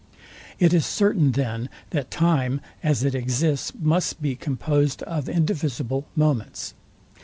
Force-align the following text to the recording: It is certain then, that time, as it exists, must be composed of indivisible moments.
It 0.57 0.73
is 0.73 0.83
certain 0.83 1.33
then, 1.33 1.69
that 1.91 2.09
time, 2.09 2.59
as 2.81 3.03
it 3.03 3.13
exists, 3.13 3.71
must 3.79 4.19
be 4.19 4.35
composed 4.35 5.03
of 5.03 5.29
indivisible 5.29 6.07
moments. 6.15 6.73